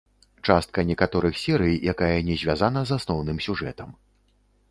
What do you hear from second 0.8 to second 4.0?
некаторых серый, якая не звязана з асноўным сюжэтам.